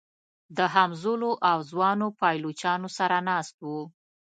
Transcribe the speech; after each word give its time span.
د 0.57 0.59
همزولو 0.75 1.31
او 1.51 1.57
ځوانو 1.71 2.07
پایلوچانو 2.19 2.87
سره 2.97 3.17
ناست 3.29 3.55
و. 3.63 3.67